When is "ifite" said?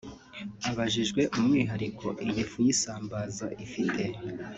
3.65-4.03